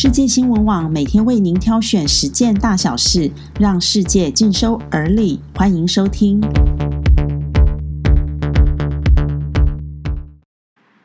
[0.00, 5.40] 世界新闻网每天为您挑选十件大小事，让世界尽收耳里。
[5.56, 6.40] 欢迎收听。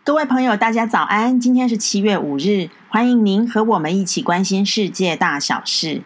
[0.03, 1.40] 各位朋友，大家早安！
[1.40, 6.03] 今天是七月五日，欢迎您和我们一起关心世界大小事。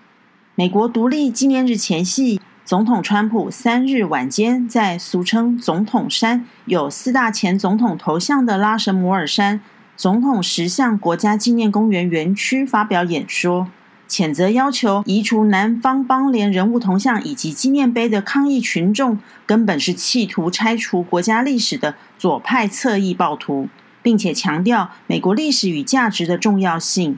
[0.55, 9.59] 美国独立纪念日前夕，总统川普三日晚间在俗称“总统山”有四大前总统头像的拉什摩尔山。
[9.97, 13.67] 总统石像国家纪念公园园区发表演说，
[14.07, 23.69] 谴责要求移除南方邦联人物铜像以及纪念碑的抗议群众，根本是企图拆除国家历史的左派侧翼暴徒，
[24.03, 27.17] 并且强调美国历史与价值的重要性。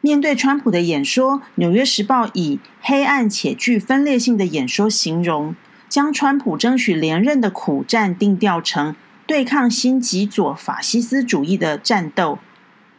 [0.00, 5.54] 面对川普的演说，《纽约时报》以“黑暗且具分裂性的演说”形容，
[5.88, 8.96] 将川普争取连任的苦战定调成。
[9.26, 12.38] 对抗新极左法西斯主义的战斗，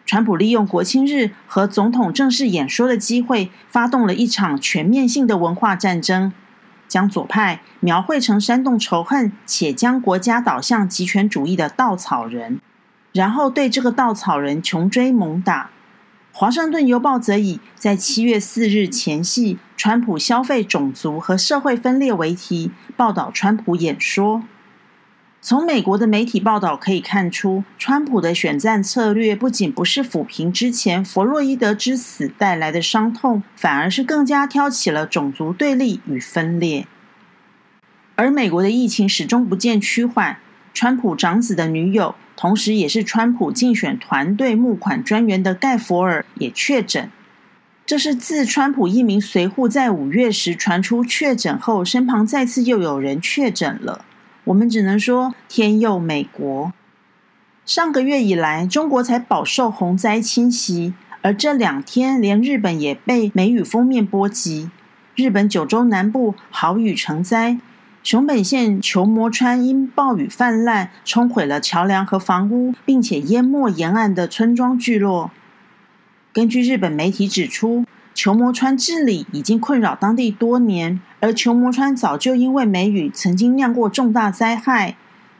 [0.06, 6.34] 川普利用国庆日和总统正式演说的机会，发动了一场全面性的文化战争，
[6.86, 12.60] 将左派描绘成煽动仇恨且将国家导向极权主义的稻草人，
[13.14, 15.70] 然后对这个稻草人穷追猛打。
[16.34, 24.44] 华盛顿邮报则以在七月四日前夕，川普消费种族和社会分裂为题，报道川普演说。
[25.50, 36.86] 从美国的媒体报道可以看出，川普的选战策略不仅不是抚平之前弗洛伊德之死带来的伤痛，反而是更加挑起了种族对立与分裂。
[38.16, 40.36] 而美国的疫情始终不见趋缓，
[40.74, 47.10] 川普长子的女友，同时也是川普竞选团队募款专员的盖佛尔也确诊。
[47.86, 54.04] 这是自川普一名随护在五月时传出确诊后，身旁再次又有人确诊了。
[54.48, 56.72] 我们只能说天佑美国。
[57.66, 64.70] 上个月以来，中国才饱受洪灾侵袭，而这两天连日本也被梅雨封面波及。
[65.16, 67.60] 日本九州南部豪雨成灾，
[68.02, 75.32] 熊本县球磨川因暴雨泛滥，冲毁了桥梁和房屋，并且淹没沿岸的村庄聚落。
[76.32, 77.84] 根据日本媒体指出。
[78.18, 84.96] 球磨川治理已经困扰当地多年，而球磨川早就因为梅雨曾经酿过重大灾害。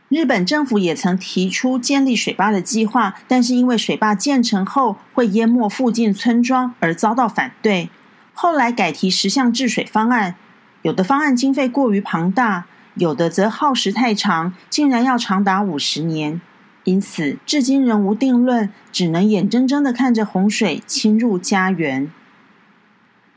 [0.10, 7.90] 日本政府也曾提出建立水坝的计划，但是因为水坝建成后会淹没附近村庄而遭到反对。
[8.36, 10.36] 后来改提十项治水方案，
[10.84, 16.40] 有的方案经费过于庞大，有的则耗时太长，竟然要长达五十年。
[16.84, 22.12] 因此，至今仍无定论，只能眼睁睁地看着洪水侵入家园。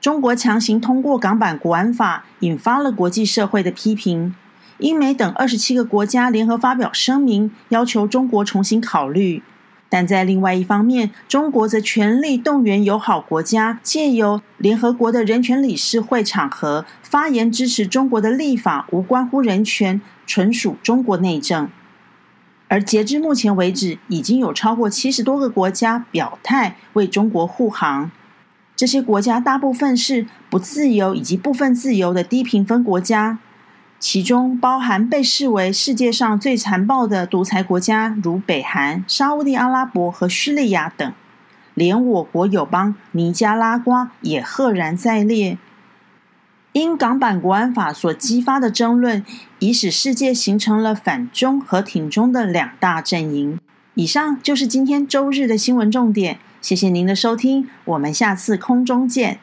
[0.00, 4.34] 中国强行通过港版国安法，引发了国际社会的批评。
[4.78, 9.43] 英美等二十七个国家联合发表声明，要求中国重新考虑。
[9.91, 21.69] 但在另外一方面，中国则全力动员友好国家，借由联合国的人权理事会场合发言支持中国的立法，无关乎人权，纯属中国内政。
[22.69, 28.11] 而截至目前为止，已经有超过七十多个国家表态为中国护航。
[28.80, 33.38] 这些国家大部分是不自由以及部分自由的低评分国家，
[33.98, 41.12] 其中包含被视为世界上最残暴的独裁国家，如北韩、沙地阿拉伯和叙利亚等。
[41.74, 45.58] 连我国友邦尼加拉瓜也赫然在列。
[46.72, 49.22] 因港版国安法所激发的争论，
[49.58, 53.58] 已使世界形成了反中和挺中的两大阵营。
[53.92, 56.38] 以上就是今天周日的新闻重点。
[56.60, 59.41] 谢谢您的收听，我们下次空中见。